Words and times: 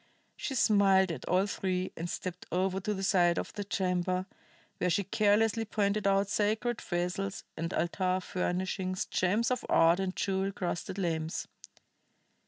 She 0.35 0.55
smiled 0.55 1.11
at 1.11 1.25
all 1.25 1.45
three, 1.45 1.91
and 1.95 2.09
stepped 2.09 2.47
over 2.51 2.79
to 2.79 2.93
the 2.95 3.03
side 3.03 3.37
of 3.37 3.53
the 3.53 3.63
chamber, 3.63 4.25
where 4.79 4.89
she 4.89 5.03
carelessly 5.03 5.63
pointed 5.63 6.07
out 6.07 6.27
sacred 6.27 6.81
vessels 6.81 7.43
and 7.55 7.71
altar 7.71 8.19
furnishings, 8.19 9.05
gems 9.05 9.51
of 9.51 9.63
art 9.69 9.99
and 9.99 10.15
jewel 10.15 10.51
crusted 10.53 10.97
lamps. 10.97 11.45